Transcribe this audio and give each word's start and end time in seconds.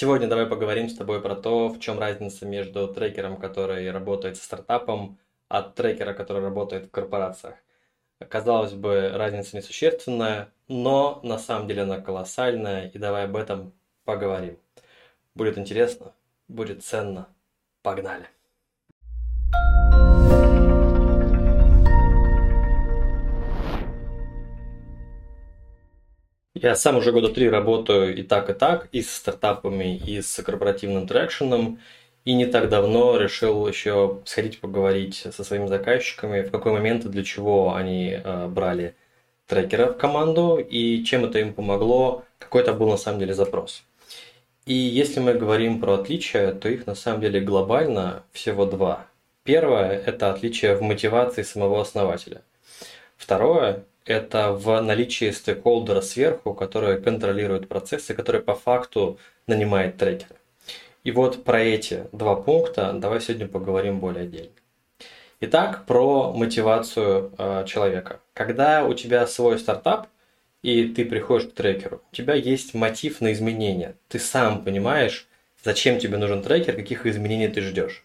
Сегодня 0.00 0.28
давай 0.28 0.46
поговорим 0.46 0.88
с 0.88 0.94
тобой 0.94 1.20
про 1.20 1.36
то, 1.36 1.68
в 1.68 1.78
чем 1.78 1.98
разница 1.98 2.46
между 2.46 2.88
трекером, 2.88 3.36
который 3.36 3.90
работает 3.90 4.38
с 4.38 4.42
стартапом, 4.42 5.18
от 5.46 5.74
трекера, 5.74 6.14
который 6.14 6.42
работает 6.42 6.86
в 6.86 6.90
корпорациях. 6.90 7.56
Казалось 8.30 8.72
бы, 8.72 9.10
разница 9.12 9.58
несущественная, 9.58 10.48
но 10.68 11.20
на 11.22 11.38
самом 11.38 11.68
деле 11.68 11.82
она 11.82 12.00
колоссальная, 12.00 12.88
и 12.88 12.96
давай 12.96 13.26
об 13.26 13.36
этом 13.36 13.74
поговорим. 14.06 14.56
Будет 15.34 15.58
интересно, 15.58 16.14
будет 16.48 16.82
ценно. 16.82 17.28
Погнали! 17.82 18.24
Я 26.62 26.76
сам 26.76 26.98
уже 26.98 27.10
года 27.10 27.30
три 27.30 27.48
работаю 27.48 28.14
и 28.14 28.22
так, 28.22 28.50
и 28.50 28.52
так, 28.52 28.88
и 28.92 29.00
с 29.00 29.14
стартапами, 29.14 29.96
и 29.96 30.20
с 30.20 30.42
корпоративным 30.42 31.06
трекшеном. 31.06 31.80
И 32.26 32.34
не 32.34 32.44
так 32.44 32.68
давно 32.68 33.16
решил 33.16 33.66
еще 33.66 34.20
сходить 34.26 34.60
поговорить 34.60 35.26
со 35.34 35.42
своими 35.42 35.68
заказчиками, 35.68 36.42
в 36.42 36.50
какой 36.50 36.72
момент 36.72 37.06
и 37.06 37.08
для 37.08 37.24
чего 37.24 37.74
они 37.74 38.10
э, 38.12 38.46
брали 38.48 38.94
трекера 39.46 39.86
в 39.86 39.96
команду 39.96 40.58
и 40.58 41.02
чем 41.02 41.24
это 41.24 41.38
им 41.38 41.54
помогло, 41.54 42.24
какой 42.38 42.60
это 42.60 42.74
был 42.74 42.90
на 42.90 42.98
самом 42.98 43.20
деле 43.20 43.32
запрос. 43.32 43.82
И 44.66 44.74
если 44.74 45.18
мы 45.18 45.32
говорим 45.32 45.80
про 45.80 45.94
отличия, 45.94 46.52
то 46.52 46.68
их 46.68 46.86
на 46.86 46.94
самом 46.94 47.22
деле 47.22 47.40
глобально 47.40 48.22
всего 48.32 48.66
два. 48.66 49.06
Первое– 49.44 49.98
это 50.06 50.30
отличие 50.30 50.76
в 50.76 50.82
мотивации 50.82 51.42
самого 51.42 51.80
основателя. 51.80 52.42
Второе 53.16 53.84
это 54.04 54.52
в 54.52 54.80
наличии 54.80 55.30
стейкхолдера 55.30 56.00
сверху, 56.00 56.54
который 56.54 57.00
контролирует 57.00 57.68
процессы, 57.68 58.14
который 58.14 58.40
по 58.40 58.54
факту 58.54 59.18
нанимает 59.46 59.96
трекера. 59.96 60.36
И 61.04 61.12
вот 61.12 61.44
про 61.44 61.60
эти 61.60 62.04
два 62.12 62.36
пункта 62.36 62.92
давай 62.92 63.20
сегодня 63.20 63.48
поговорим 63.48 64.00
более 64.00 64.24
отдельно. 64.24 64.50
Итак, 65.40 65.86
про 65.86 66.32
мотивацию 66.32 67.32
э, 67.38 67.64
человека. 67.66 68.20
Когда 68.34 68.84
у 68.84 68.92
тебя 68.92 69.26
свой 69.26 69.58
стартап, 69.58 70.08
и 70.62 70.84
ты 70.84 71.06
приходишь 71.06 71.48
к 71.48 71.54
трекеру, 71.54 72.02
у 72.12 72.14
тебя 72.14 72.34
есть 72.34 72.74
мотив 72.74 73.22
на 73.22 73.32
изменения. 73.32 73.96
Ты 74.08 74.18
сам 74.18 74.62
понимаешь, 74.62 75.26
зачем 75.64 75.98
тебе 75.98 76.18
нужен 76.18 76.42
трекер, 76.42 76.76
каких 76.76 77.06
изменений 77.06 77.48
ты 77.48 77.62
ждешь. 77.62 78.04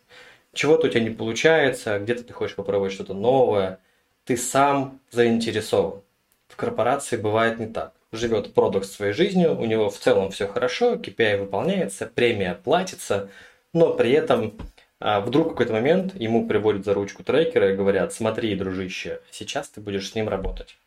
Чего-то 0.53 0.88
у 0.88 0.89
тебя 0.89 1.02
не 1.02 1.09
получается, 1.09 2.00
где-то 2.00 2.23
ты 2.23 2.31
хочешь 2.31 2.56
попробовать 2.56 2.94
что-то 2.94 3.14
новое, 3.14 3.80
ты 4.26 4.38
сам 4.38 5.00
заинтересован. 5.12 6.02
В 6.48 6.56
корпорации 6.56 7.18
бывает 7.18 7.59
не 7.59 7.68
так. 7.68 7.94
Живет 8.12 8.54
продукт 8.54 8.88
своей 8.88 9.14
жизнью, 9.14 9.58
у 9.58 9.66
него 9.66 9.90
в 9.90 9.98
целом 9.98 10.31
все 10.31 10.48
хорошо, 10.48 10.95
KPI 10.95 11.38
выполняется, 11.38 12.06
премия 12.14 12.56
платится, 12.56 13.30
но 13.73 13.94
при 13.94 14.12
этом 14.12 14.58
а, 15.00 15.20
вдруг 15.20 15.48
в 15.48 15.50
какой-то 15.52 15.73
момент 15.73 16.16
ему 16.16 16.48
приводят 16.48 16.86
за 16.86 16.94
ручку 16.94 17.23
трекера 17.23 17.72
и 17.73 17.76
говорят, 17.76 18.14
смотри, 18.14 18.56
дружище, 18.56 19.20
сейчас 19.31 19.70
ты 19.70 19.81
будешь 19.81 20.09
с 20.09 20.16
ним 20.16 20.30
работать. 20.30 20.78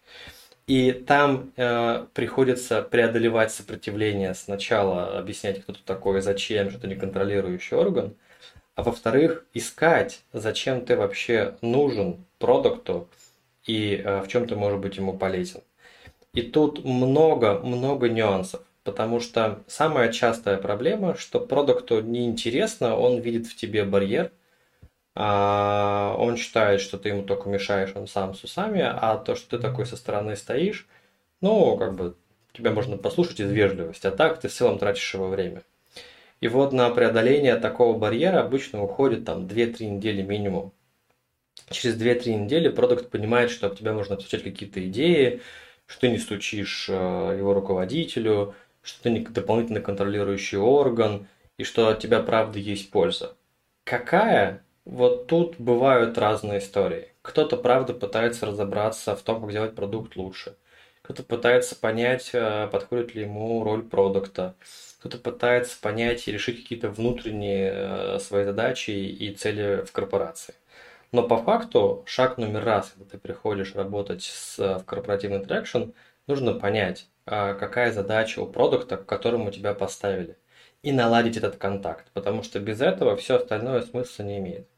И 0.66 0.92
там 0.92 1.50
э, 1.56 2.04
приходится 2.12 2.82
преодолевать 2.82 3.52
сопротивление. 3.52 4.34
Сначала 4.34 5.18
объяснять, 5.18 5.62
кто 5.62 5.72
тут 5.72 5.84
такой, 5.84 6.20
зачем, 6.20 6.68
что 6.68 6.78
это 6.78 6.88
неконтролирующий 6.88 7.74
орган. 7.74 8.14
А 8.74 8.82
во-вторых, 8.82 9.46
искать, 9.54 10.20
зачем 10.34 10.84
ты 10.84 10.94
вообще 10.94 11.56
нужен 11.62 12.22
продукту, 12.38 13.08
и 13.68 14.02
э, 14.02 14.22
в 14.22 14.28
чем 14.28 14.48
ты 14.48 14.56
можешь 14.56 14.80
быть 14.80 14.96
ему 14.96 15.16
полезен. 15.16 15.60
И 16.32 16.42
тут 16.42 16.84
много-много 16.84 18.08
нюансов, 18.08 18.62
потому 18.82 19.20
что 19.20 19.62
самая 19.68 20.12
частая 20.12 20.56
проблема, 20.56 21.16
что 21.16 21.38
продукту 21.38 22.00
неинтересно, 22.00 22.96
он 22.96 23.20
видит 23.20 23.46
в 23.46 23.54
тебе 23.54 23.84
барьер, 23.84 24.32
а 25.14 26.16
он 26.18 26.36
считает, 26.36 26.80
что 26.80 26.98
ты 26.98 27.10
ему 27.10 27.22
только 27.22 27.48
мешаешь, 27.48 27.92
он 27.94 28.06
сам 28.06 28.34
с 28.34 28.42
усами, 28.44 28.82
а 28.82 29.16
то, 29.18 29.34
что 29.34 29.56
ты 29.56 29.62
такой 29.62 29.84
со 29.84 29.96
стороны 29.96 30.36
стоишь, 30.36 30.86
ну, 31.40 31.76
как 31.76 31.94
бы, 31.94 32.16
тебя 32.52 32.72
можно 32.72 32.96
послушать 32.96 33.40
из 33.40 33.50
вежливости, 33.50 34.06
а 34.06 34.10
так 34.10 34.40
ты 34.40 34.48
в 34.48 34.52
целом 34.52 34.78
тратишь 34.78 35.14
его 35.14 35.28
время. 35.28 35.62
И 36.40 36.48
вот 36.48 36.72
на 36.72 36.88
преодоление 36.90 37.56
такого 37.56 37.98
барьера 37.98 38.40
обычно 38.40 38.82
уходит 38.82 39.24
там 39.24 39.46
2-3 39.46 39.86
недели 39.86 40.22
минимум 40.22 40.72
через 41.70 42.00
2-3 42.00 42.34
недели 42.34 42.68
продукт 42.68 43.10
понимает, 43.10 43.50
что 43.50 43.66
об 43.66 43.76
тебя 43.76 43.92
можно 43.92 44.14
обсуждать 44.14 44.44
какие-то 44.44 44.86
идеи, 44.88 45.40
что 45.86 46.00
ты 46.02 46.10
не 46.10 46.18
стучишь 46.18 46.86
э, 46.88 47.36
его 47.38 47.54
руководителю, 47.54 48.54
что 48.82 49.02
ты 49.02 49.10
не 49.10 49.20
дополнительно 49.20 49.80
контролирующий 49.80 50.58
орган, 50.58 51.26
и 51.56 51.64
что 51.64 51.88
от 51.88 52.00
тебя 52.00 52.20
правда 52.20 52.58
есть 52.58 52.90
польза. 52.90 53.34
Какая? 53.84 54.62
Вот 54.84 55.26
тут 55.26 55.56
бывают 55.58 56.16
разные 56.16 56.60
истории. 56.60 57.08
Кто-то 57.22 57.56
правда 57.56 57.92
пытается 57.92 58.46
разобраться 58.46 59.14
в 59.14 59.22
том, 59.22 59.40
как 59.40 59.50
сделать 59.50 59.74
продукт 59.74 60.16
лучше. 60.16 60.56
Кто-то 61.02 61.22
пытается 61.22 61.74
понять, 61.74 62.30
э, 62.32 62.68
подходит 62.70 63.14
ли 63.14 63.22
ему 63.22 63.64
роль 63.64 63.82
продукта. 63.82 64.54
Кто-то 65.00 65.18
пытается 65.18 65.80
понять 65.80 66.28
и 66.28 66.32
решить 66.32 66.62
какие-то 66.62 66.90
внутренние 66.90 67.72
э, 67.72 68.18
свои 68.20 68.44
задачи 68.44 68.90
и 68.90 69.32
цели 69.34 69.84
в 69.86 69.92
корпорации. 69.92 70.54
Но 71.10 71.26
по 71.26 71.38
факту 71.38 72.02
шаг 72.06 72.36
номер 72.36 72.64
раз, 72.64 72.90
когда 72.90 73.10
ты 73.12 73.18
приходишь 73.18 73.74
работать 73.74 74.22
с, 74.22 74.58
в 74.58 74.84
корпоративный 74.84 75.42
traction, 75.44 75.92
нужно 76.26 76.52
понять, 76.52 77.08
а, 77.24 77.54
какая 77.54 77.92
задача 77.92 78.40
у 78.40 78.46
продукта, 78.46 78.98
к 78.98 79.06
которому 79.06 79.50
тебя 79.50 79.72
поставили, 79.72 80.36
и 80.82 80.92
наладить 80.92 81.38
этот 81.38 81.56
контакт, 81.56 82.08
потому 82.12 82.42
что 82.42 82.60
без 82.60 82.82
этого 82.82 83.16
все 83.16 83.36
остальное 83.36 83.80
смысла 83.80 84.22
не 84.22 84.38
имеет. 84.38 84.68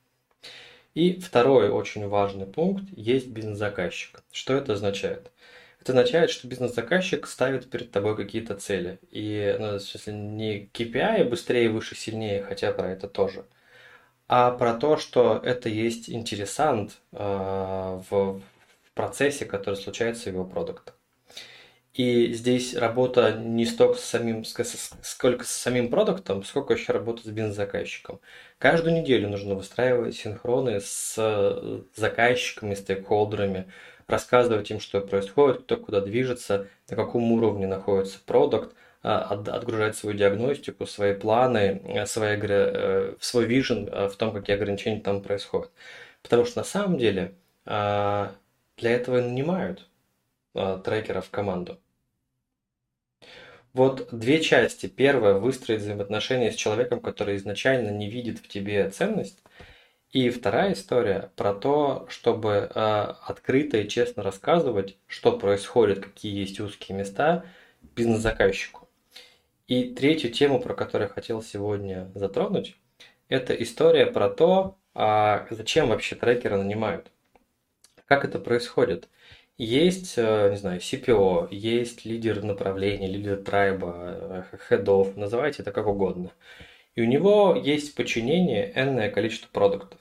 И 0.94 1.19
второй 1.19 1.70
очень 1.70 2.06
важный 2.06 2.46
пункт– 2.46 2.84
есть 2.96 3.28
бизнес-заказчик. 3.28 4.22
Что 4.30 4.54
это 4.54 4.74
означает? 4.74 5.32
Это 5.80 5.92
означает, 5.92 6.30
что 6.30 6.46
бизнес-заказчик 6.46 7.26
ставит 7.26 7.70
перед 7.70 7.90
тобой 7.90 8.16
какие-то 8.16 8.54
цели. 8.54 9.00
И, 9.10 9.56
ну, 9.58 9.80
смысле, 9.80 10.12
не 10.12 10.70
KPI 10.72 11.24
быстрее, 11.24 11.70
выше, 11.70 11.96
сильнее, 11.96 12.42
хотя 12.42 12.72
про 12.72 12.90
это 12.90 13.08
тоже– 13.08 13.44
а 14.32 14.52
про 14.52 14.74
то, 14.74 14.96
что 14.96 15.41
это 15.42 15.68
есть 15.68 16.08
интересант 16.08 17.00
э, 17.10 18.00
в, 18.10 18.41
процессе, 18.94 19.44
который 19.44 19.74
случается 19.74 20.30
в 20.30 20.34
его 20.34 20.44
продукте. 20.44 20.92
И 21.94 22.32
здесь 22.32 22.76
работа 22.76 23.32
не 23.32 23.66
столько 23.66 23.98
с 23.98 24.04
самим, 24.04 24.44
сколько 24.44 25.44
с 25.44 25.50
самим 25.50 25.90
продуктом, 25.90 26.44
сколько 26.44 26.74
еще 26.74 26.92
работа 26.92 27.22
с 27.24 27.26
бизнес-заказчиком. 27.26 28.20
Каждую 28.58 28.94
неделю 28.94 29.28
нужно 29.28 29.56
выстраивать 29.56 30.14
синхроны 30.14 30.80
с 30.80 31.82
заказчиками, 31.96 32.74
стейкхолдерами, 32.74 33.66
рассказывать 34.06 34.70
им, 34.70 34.78
что 34.78 35.00
происходит, 35.00 35.62
кто 35.62 35.76
куда 35.76 36.00
движется, 36.00 36.69
на 36.88 36.94
каком 36.94 37.32
уровне 37.32 37.66
находится 37.66 38.20
продукт, 38.24 38.76
отгружать 39.03 39.97
свою 39.97 40.16
диагностику, 40.16 40.87
свои 40.87 41.15
планы, 41.15 41.81
э, 41.84 42.06
свои, 42.06 42.38
э, 42.41 43.15
свой 43.21 43.47
вижен 43.47 43.88
э, 43.88 44.09
в 44.09 44.16
том, 44.16 44.33
какие 44.33 44.56
ограничения 44.56 45.00
там 45.00 45.22
происходят. 45.22 45.71
Потому 46.22 46.44
что 46.44 46.59
на 46.59 46.65
самом 46.65 46.99
деле 46.99 47.34
для 47.65 48.31
этого 48.78 49.19
и 49.19 49.22
нанимают 49.22 49.87
трекеров 50.55 51.27
в 51.27 51.31
команду. 51.31 51.78
Вот 53.72 54.09
две 54.11 54.41
части. 54.41 54.87
Первая– 54.87 55.34
выстроить 55.34 55.81
взаимоотношения 55.81 56.50
с 56.50 56.56
человеком, 56.56 57.00
который 57.00 57.37
изначально 57.37 57.91
не 57.91 58.11
видит 58.11 58.38
в 58.41 58.49
тебе 58.49 58.91
ценность. 58.91 59.43
И 60.12 60.28
вторая 60.31 60.72
история 60.72 61.31
про 61.37 61.55
то, 61.55 62.06
чтобы 62.11 62.69
э, 62.75 62.81
открыто 63.22 63.78
и 63.78 63.88
честно 63.88 64.25
рассказывать, 64.25 64.97
что 65.06 65.38
происходит, 65.38 66.00
какие 66.00 66.37
есть 66.37 66.59
узкие 66.59 66.99
места 66.99 67.44
бизнес-заказчику. 67.94 68.89
И 69.70 69.84
третью 69.84 70.32
тему, 70.32 70.60
про 70.60 70.75
которую 70.75 71.06
я 71.06 71.14
хотел 71.14 71.44
сегодня 71.44 72.11
затронуть, 72.17 72.75
это 73.28 73.55
история 73.55 74.06
про 74.06 74.28
то, 74.28 74.76
а 74.94 75.46
зачем 75.50 75.90
вообще 75.90 76.17
трекеры 76.17 76.56
нанимают. 76.56 77.12
Как 78.06 78.25
это 78.25 78.40
происходит? 78.40 79.08
Есть, 79.58 80.14
э, 80.17 80.50
не 80.50 80.56
знаю, 80.56 80.81
CPO, 80.81 81.46
есть 81.52 82.05
лидер 82.05 82.43
направления, 82.43 83.06
лидер 83.06 83.37
трайба, 83.37 84.44
хедов, 84.58 85.17
называйте 85.17 85.62
это 85.62 85.70
как 85.70 85.87
угодно. 85.87 86.32
И 86.96 87.02
у 87.02 87.05
него 87.05 87.55
есть 87.55 87.94
подчинение 87.94 88.72
энное 88.75 89.08
количество 89.08 89.46
продуктов. 89.52 90.00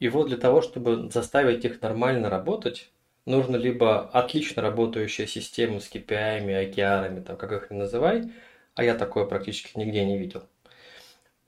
И 0.00 0.08
вот 0.08 0.26
для 0.26 0.36
того, 0.36 0.62
чтобы 0.62 1.08
заставить 1.12 1.64
их 1.64 1.80
нормально 1.80 2.28
работать, 2.28 2.90
нужно 3.24 3.54
либо 3.54 4.08
отлично 4.08 4.62
работающая 4.62 5.28
система 5.28 5.78
с 5.78 5.88
KPI, 5.88 6.44
OKR, 6.44 7.22
там, 7.22 7.36
как 7.36 7.52
их 7.52 7.70
ни 7.70 7.76
называй, 7.76 8.32
а 8.74 8.84
я 8.84 8.94
такое 8.94 9.24
практически 9.24 9.78
нигде 9.78 10.04
не 10.04 10.18
видел. 10.18 10.42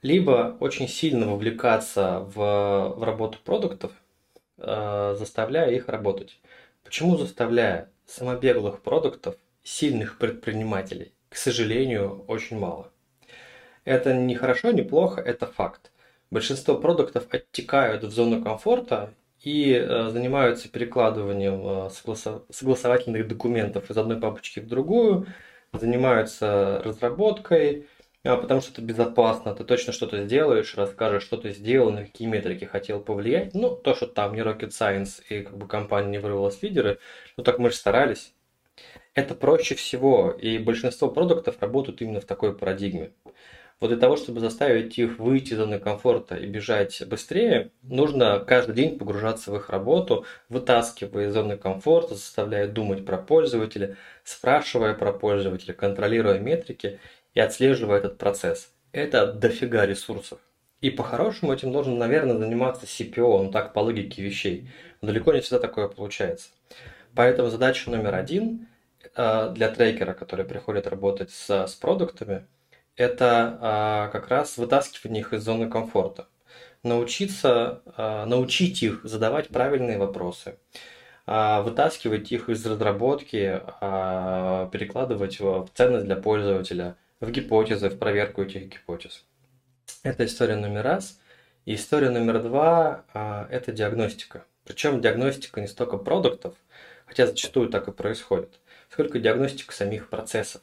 Либо 0.01 0.57
очень 0.59 0.87
сильно 0.87 1.27
вовлекаться 1.27 2.19
в, 2.19 2.93
в 2.97 3.03
работу 3.03 3.39
продуктов, 3.43 3.91
э, 4.57 5.15
заставляя 5.17 5.71
их 5.71 5.87
работать. 5.87 6.39
Почему 6.83 7.17
заставляя? 7.17 7.89
Самобеглых 8.05 8.81
продуктов, 8.81 9.35
сильных 9.63 10.17
предпринимателей, 10.17 11.13
к 11.29 11.37
сожалению, 11.37 12.25
очень 12.27 12.59
мало. 12.59 12.91
Это 13.85 14.13
не 14.13 14.35
хорошо, 14.35 14.71
не 14.71 14.81
плохо, 14.81 15.21
это 15.21 15.45
факт. 15.47 15.91
Большинство 16.29 16.75
продуктов 16.75 17.25
оттекают 17.29 18.03
в 18.03 18.11
зону 18.11 18.43
комфорта 18.43 19.13
и 19.41 19.73
э, 19.73 20.09
занимаются 20.09 20.69
перекладыванием 20.69 21.87
э, 21.87 21.89
согласовательных 22.49 23.27
документов 23.27 23.89
из 23.89 23.97
одной 23.97 24.19
папочки 24.19 24.59
в 24.59 24.67
другую, 24.67 25.27
занимаются 25.73 26.81
разработкой, 26.83 27.87
а, 28.23 28.37
потому 28.37 28.61
что 28.61 28.71
это 28.71 28.81
безопасно, 28.81 29.53
ты 29.53 29.63
точно 29.65 29.91
что-то 29.93 30.23
сделаешь, 30.25 30.75
расскажешь, 30.75 31.23
что 31.23 31.37
ты 31.37 31.51
сделал, 31.51 31.91
на 31.91 32.05
какие 32.05 32.27
метрики 32.27 32.65
хотел 32.65 33.01
повлиять. 33.01 33.53
Ну, 33.53 33.75
то, 33.75 33.93
что 33.95 34.07
там 34.07 34.33
не 34.35 34.41
rocket 34.41 34.69
science 34.69 35.21
и 35.29 35.41
как 35.41 35.57
бы 35.57 35.67
компания 35.67 36.09
не 36.09 36.19
вырвалась 36.19 36.61
лидеры, 36.61 36.99
ну 37.37 37.43
так 37.43 37.59
мы 37.59 37.69
же 37.69 37.75
старались. 37.75 38.33
Это 39.15 39.35
проще 39.35 39.75
всего, 39.75 40.31
и 40.31 40.57
большинство 40.57 41.09
продуктов 41.09 41.61
работают 41.61 42.01
именно 42.01 42.21
в 42.21 42.25
такой 42.25 42.57
парадигме. 42.57 43.13
Вот 43.83 43.89
для 43.89 43.97
того, 43.97 44.15
чтобы 44.15 44.39
заставить 44.39 44.97
их 44.97 45.19
выйти 45.19 45.51
из 45.51 45.57
зоны 45.57 45.77
комфорта 45.77 46.37
и 46.37 46.45
бежать 46.45 47.03
быстрее, 47.05 47.71
нужно 47.81 48.39
каждый 48.39 48.75
день 48.75 48.97
погружаться 48.97 49.51
в 49.51 49.57
их 49.57 49.69
работу, 49.69 50.25
вытаскивая 50.47 51.27
из 51.27 51.33
зоны 51.33 51.57
комфорта, 51.57 52.15
заставляя 52.15 52.69
думать 52.69 53.05
про 53.05 53.17
пользователя, 53.17 53.97
спрашивая 54.23 54.93
про 54.93 55.11
пользователя, 55.11 55.73
контролируя 55.73 56.39
метрики 56.39 57.01
и 57.33 57.41
отслеживая 57.41 57.97
этот 57.97 58.17
процесс. 58.17 58.71
Это 58.93 59.33
дофига 59.33 59.85
ресурсов. 59.85 60.39
И 60.79 60.89
по-хорошему 60.89 61.51
этим 61.51 61.73
должен, 61.73 61.97
наверное, 61.97 62.37
заниматься 62.37 62.85
CPO, 62.85 63.43
ну 63.43 63.51
так 63.51 63.73
по 63.73 63.81
логике 63.81 64.21
вещей. 64.21 64.69
Но 65.01 65.09
далеко 65.09 65.33
не 65.33 65.41
всегда 65.41 65.59
такое 65.59 65.89
получается. 65.89 66.51
Поэтому 67.13 67.49
задача 67.49 67.91
номер 67.91 68.15
один 68.15 68.65
э, 69.13 69.51
для 69.53 69.67
трекера, 69.67 70.13
который 70.13 70.45
приходит 70.45 70.87
работать 70.87 71.31
с, 71.31 71.67
с 71.67 71.73
продуктами, 71.73 72.45
это 72.95 74.09
э, 74.09 74.11
как 74.11 74.27
раз 74.29 74.57
вытаскивание 74.57 75.21
их 75.21 75.33
из 75.33 75.43
зоны 75.43 75.69
комфорта. 75.69 76.27
Научиться, 76.83 77.81
э, 77.97 78.25
научить 78.25 78.83
их 78.83 79.01
задавать 79.03 79.49
правильные 79.49 79.97
вопросы, 79.97 80.57
вытаскивать 81.25 82.33
их 82.33 82.49
из 82.49 82.65
разработки, 82.65 83.61
перекладывать 83.79 85.39
в 85.39 85.69
ценность 85.73 86.05
для 86.05 86.17
пользователя– 86.17 86.97
в 87.23 87.31
гипотезы, 87.31 87.89
в 87.89 87.97
проверку 87.97 88.43
этих 88.43 88.67
гипотез. 88.67 89.25
Это 90.03 90.25
история 90.25 90.55
номер 90.55 90.83
раз. 90.83 91.19
И 91.65 91.75
история 91.75 92.09
номер 92.09 92.41
два 92.43 93.05
а,– 93.13 93.47
это 93.49 93.71
диагностика. 93.71 94.43
Причем 94.65 94.99
диагностика 95.01 95.61
не 95.61 95.67
столько 95.67 95.97
продуктов, 95.97 96.55
хотя 97.05 97.25
зачастую 97.25 97.69
так 97.69 97.87
и 97.87 97.91
происходит, 97.91 98.59
сколько 98.89 99.19
диагностика 99.19 99.73
самих 99.73 100.09
процессов. 100.09 100.61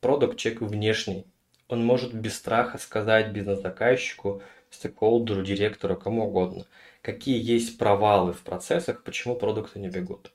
Продукт 0.00 0.36
человек 0.36 0.60
внешний. 0.62 1.24
Он 1.72 1.82
может 1.86 2.12
без 2.12 2.36
страха 2.36 2.76
сказать 2.76 3.32
бизнес-заказчику, 3.32 4.42
стейкхолдеру, 4.68 5.42
директору, 5.42 5.96
кому 5.96 6.26
угодно, 6.26 6.66
какие 7.00 7.42
есть 7.42 7.78
провалы 7.78 8.34
в 8.34 8.42
процессах, 8.42 9.02
почему 9.02 9.36
продукты 9.36 9.78
не 9.78 9.88
бегут. 9.88 10.32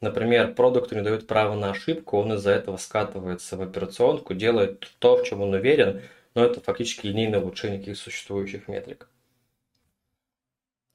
Например, 0.00 0.52
продукту 0.52 0.96
не 0.96 1.02
дают 1.02 1.28
право 1.28 1.54
на 1.54 1.70
ошибку, 1.70 2.18
он 2.18 2.32
из-за 2.32 2.50
этого 2.50 2.76
скатывается 2.76 3.56
в 3.56 3.62
операционку, 3.62 4.34
делает 4.34 4.80
то, 4.98 5.16
в 5.16 5.22
чем 5.22 5.42
он 5.42 5.54
уверен, 5.54 6.02
но 6.34 6.44
это 6.44 6.60
фактически 6.60 7.06
линейное 7.06 7.38
улучшение 7.38 7.78
каких 7.78 7.96
существующих 7.96 8.66
метрик. 8.66 9.08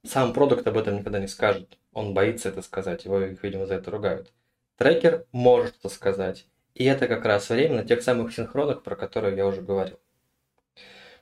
Сам 0.04 0.34
продукт 0.34 0.68
об 0.68 0.78
этом 0.78 0.98
никогда 0.98 1.20
не 1.20 1.28
скажет. 1.28 1.78
Он 1.94 2.14
боится 2.14 2.50
это 2.50 2.62
сказать, 2.64 3.06
его, 3.06 3.20
видимо, 3.20 3.66
за 3.66 3.76
это 3.76 3.92
ругают. 3.92 4.34
Трекер 4.76 5.26
может 5.32 5.78
это 5.80 5.88
сказать. 5.88 6.48
И 6.76 6.84
это 6.84 7.08
как 7.08 7.26
раз 7.26 7.50
время 7.50 7.78
на 7.78 7.84
тех 7.86 8.04
самых 8.04 8.34
синхронах, 8.34 8.84
про 8.84 8.96
которые 8.96 9.36
я 9.36 9.48
уже 9.48 9.62
говорил. 9.62 9.98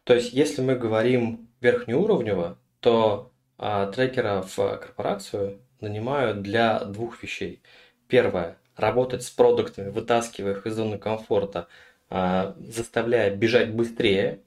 То 0.04 0.16
есть, 0.16 0.34
если 0.34 0.62
мы 0.62 0.76
говорим 0.76 1.48
верхнеуровнево, 1.62 2.58
то 2.82 3.32
а, 3.58 3.86
трекера 3.92 4.42
в 4.42 4.56
корпорацию 4.56 5.62
нанимают 5.80 6.42
для 6.42 6.80
двух 6.84 7.22
вещей. 7.22 7.62
Первое– 8.08 8.58
работать 8.76 9.24
с 9.24 9.30
продуктами, 9.30 9.90
вытаскивая 9.92 10.54
их 10.54 10.66
из 10.66 10.74
зоны 10.74 10.98
комфорта, 10.98 11.68
а, 12.10 12.56
заставляя 12.60 13.34
бежать 13.34 13.72
быстрее, 13.74 14.42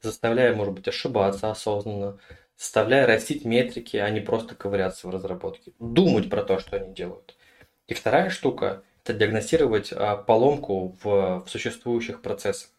заставляя, 0.00 0.54
может 0.54 0.72
быть, 0.72 0.88
ошибаться 0.88 1.50
осознанно, 1.50 2.18
заставляя 2.56 3.06
растить 3.06 3.44
метрики, 3.44 3.98
а 3.98 4.08
не 4.08 4.20
просто 4.20 4.54
ковыряться 4.54 5.06
в 5.06 5.10
разработке. 5.10 5.72
Думать 5.78 6.30
про 6.30 6.42
то, 6.42 6.58
что 6.58 6.76
они 6.76 6.94
делают. 6.94 7.36
И 7.86 7.94
вторая 7.94 8.30
штука– 8.30 8.82
диагностировать 9.14 9.92
а, 9.92 10.16
поломку 10.16 10.96
в, 11.02 11.44
в 11.44 11.48
существующих 11.48 12.22
процессах 12.22 12.70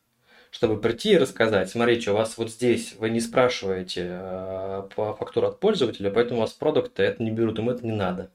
чтобы 0.52 0.82
прийти 0.82 1.14
и 1.14 1.18
рассказать, 1.18 1.70
смотрите, 1.70 2.12
у 2.12 2.16
вас 2.16 2.38
вот 2.38 2.50
здесь 2.50 2.96
вы 2.98 3.10
не 3.10 3.20
спрашиваете 3.20 4.08
э, 4.10 4.90
по 4.96 5.14
фактуру 5.16 5.48
от 5.48 5.60
пользователя, 5.60 6.10
поэтому 6.10 6.40
у 6.40 6.42
вас 6.42 6.54
продукты 6.54 7.04
это 7.04 7.22
не 7.22 7.32
берут, 7.32 7.60
им 7.60 7.70
это 7.70 7.86
не 7.86 7.92
надо. 7.92 8.32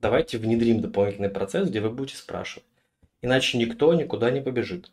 Давайте 0.00 0.38
внедрим 0.38 0.80
дополнительный 0.80 1.30
процесс, 1.30 1.68
где 1.68 1.80
вы 1.80 1.90
будете 1.90 2.16
спрашивать. 2.16 2.66
Иначе 3.22 3.58
никто 3.58 3.92
никуда 3.94 4.30
не 4.30 4.40
побежит. 4.40 4.90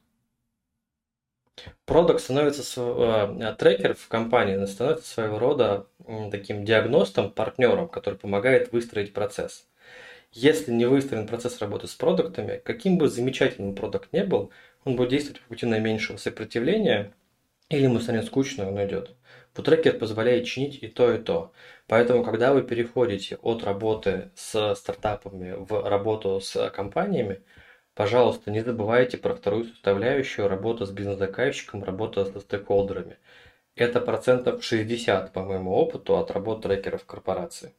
Продукт 1.85 2.21
становится, 2.21 2.63
э, 2.77 3.55
трекер 3.57 3.93
в 3.95 4.07
компании 4.07 4.65
становится 4.65 5.07
своего 5.07 5.39
рода 5.39 5.87
таким 6.31 6.63
диагностом, 6.63 7.31
партнером, 7.31 7.89
который 7.89 8.17
помогает 8.17 8.71
выстроить 8.71 9.13
процесс. 9.13 9.67
Если 10.31 10.71
не 10.71 10.85
выстроен 10.85 11.27
процесс 11.27 11.59
работы 11.59 11.87
с 11.87 11.95
продуктами, 11.95 12.61
каким 12.63 12.99
бы 12.99 13.09
замечательным 13.09 13.73
продукт 13.73 14.13
не 14.13 14.23
был, 14.23 14.51
он 14.85 14.95
будет 14.95 15.09
действовать 15.09 15.41
по 15.41 15.49
пути 15.49 15.65
наименьшего 15.65 16.17
сопротивления, 16.17 17.13
или 17.69 17.83
ему 17.83 17.99
станет 17.99 18.25
скучно, 18.25 18.67
он 18.67 18.77
уйдет. 18.77 19.15
Футрекер 19.53 19.97
позволяет 19.97 20.45
чинить 20.45 20.83
и 20.83 20.87
то, 20.87 21.11
и 21.11 21.17
то. 21.17 21.51
Поэтому, 21.87 22.23
когда 22.23 22.53
вы 22.53 22.61
переходите 22.61 23.37
от 23.41 23.63
работы 23.63 24.29
с 24.35 24.75
стартапами 24.75 25.55
в 25.57 25.89
работу 25.89 26.39
с 26.41 26.69
компаниями, 26.69 27.41
пожалуйста, 27.95 28.51
не 28.51 28.61
забывайте 28.61 29.17
про 29.17 29.33
вторую 29.35 29.65
составляющую 29.65 30.47
работу 30.47 30.85
с 30.85 30.91
бизнес-заказчиком, 30.91 31.83
работа 31.83 32.25
со 32.25 32.39
стейкхолдерами. 32.39 33.17
Это 33.75 33.99
процентов 33.99 34.63
60, 34.63 35.33
по 35.33 35.43
моему 35.43 35.71
опыту, 35.71 36.17
от 36.17 36.29
работы 36.31 36.69
трекеров 36.69 37.05
корпорации. 37.05 37.73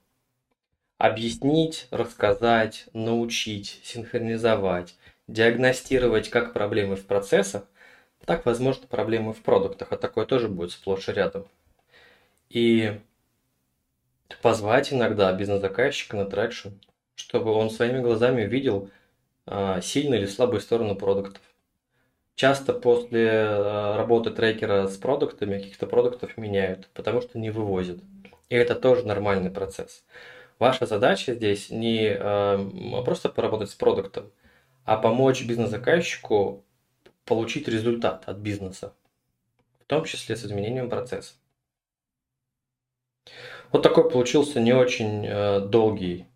Объяснить, 1.00 1.88
рассказать, 1.90 2.84
научить, 2.92 3.80
синхронизовать, 3.82 4.96
диагностировать 5.28 6.28
как 6.28 6.52
проблемы 6.52 6.96
в 6.96 7.06
процессах, 7.06 7.64
так, 8.26 8.44
возможно, 8.44 8.86
проблемы 8.86 9.32
в 9.32 9.40
продуктах, 9.40 9.92
а 9.92 9.96
такое 9.96 10.26
тоже 10.26 10.48
будет 10.48 10.72
сплошь 10.72 11.08
и 11.08 11.12
рядом. 11.12 11.46
И 12.50 13.00
позвать 14.42 14.92
иногда 14.92 15.32
бизнес-заказчика 15.32 16.18
на 16.18 16.26
traction, 16.26 16.68
чтобы 17.14 17.52
он 17.52 17.70
своими 17.70 18.02
глазами 18.02 18.42
видел 18.42 18.90
а, 19.46 19.80
сильную 19.80 20.20
или 20.20 20.26
слабую 20.26 20.60
сторону 20.60 20.96
продуктов. 20.96 21.40
Часто 22.34 22.74
после 22.74 23.26
а, 23.30 23.96
работы 23.96 24.32
трекера 24.32 24.86
с 24.86 24.98
продуктами 24.98 25.60
каких-то 25.60 25.86
продуктов 25.86 26.36
меняют, 26.36 26.90
потому 26.92 27.22
что 27.22 27.38
не 27.38 27.48
вывозят. 27.48 28.00
И 28.50 28.54
это 28.54 28.74
тоже 28.74 29.06
нормальный 29.06 29.50
процесс. 29.50 30.04
Ваша 30.60 30.84
задача 30.84 31.32
здесь 31.32 31.70
не 31.70 32.10
э, 32.10 33.02
просто 33.02 33.30
поработать 33.30 33.70
с 33.70 33.74
продуктом, 33.74 34.30
а 34.84 34.98
помочь 34.98 35.42
бизнес-заказчику 35.42 36.62
получить 37.24 37.66
результат 37.66 38.24
от 38.26 38.36
бизнеса, 38.36 38.92
в 39.80 39.86
том 39.86 40.04
числе 40.04 40.36
с 40.36 40.44
изменением 40.44 40.90
процесса. 40.90 41.32
Вот 43.72 43.82
такой 43.82 44.10
получился 44.10 44.60
не 44.60 44.74
очень 44.74 45.26
э, 45.26 45.60
долгий 45.60 46.26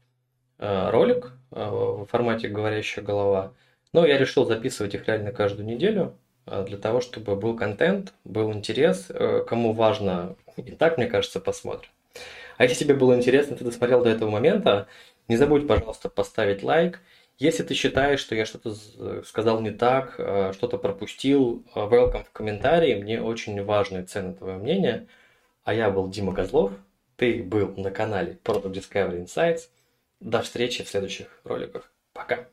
э, 0.58 0.88
ролик 0.88 1.32
э, 1.50 1.62
в 1.62 2.06
формате 2.06 2.48
«Говорящая 2.48 3.04
голова», 3.04 3.52
но 3.92 4.06
я 4.06 4.16
решил 4.16 4.46
записывать 4.46 4.94
их 4.94 5.06
реально 5.06 5.32
каждую 5.32 5.66
неделю, 5.66 6.16
э, 6.46 6.64
для 6.66 6.78
того, 6.78 7.02
чтобы 7.02 7.36
был 7.36 7.58
контент, 7.58 8.14
был 8.24 8.50
интерес, 8.54 9.10
э, 9.10 9.44
кому 9.46 9.74
важно, 9.74 10.34
и 10.56 10.70
так, 10.70 10.96
мне 10.96 11.08
кажется, 11.08 11.40
посмотрим. 11.40 11.90
А 12.56 12.64
если 12.64 12.84
тебе 12.84 12.94
было 12.94 13.16
интересно, 13.16 13.56
ты 13.56 13.64
досмотрел 13.64 14.02
до 14.02 14.10
этого 14.10 14.30
момента, 14.30 14.86
не 15.28 15.36
забудь, 15.36 15.66
пожалуйста, 15.66 16.08
поставить 16.08 16.62
лайк– 16.62 17.00
если 17.38 17.64
ты 17.64 17.74
считаешь, 17.74 18.20
что 18.20 18.36
я 18.36 18.46
что-то 18.46 18.74
сказал 19.24 19.60
не 19.60 19.72
так, 19.72 20.14
э, 20.18 20.52
что-то 20.52 20.78
пропустил, 20.78 21.64
э, 21.74 21.80
welcome 21.80 22.24
в 22.24 22.30
комментарии. 22.30 22.94
Мне 22.94 23.20
очень 23.20 23.62
важно 23.64 23.98
и 23.98 24.02
ценно 24.04 24.34
твое 24.34 24.56
мнение. 24.56 25.08
А 25.64 25.74
я 25.74 25.90
был 25.90 26.08
Дима 26.08 26.32
Козлов. 26.32 26.72
Ты 27.16 27.42
был 27.42 27.74
на 27.76 27.90
канале 27.90 28.38
Product 28.44 28.72
Discovery 28.72 29.24
Insights. 29.24 29.62
До 30.20 30.42
встречи 30.42 30.84
в 30.84 30.88
следующих 30.88 31.26
роликах. 31.42 31.90
Пока. 32.12 32.46